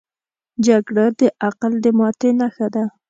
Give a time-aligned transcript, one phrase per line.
[0.65, 2.83] جګړه د عقل د ماتې نښه ده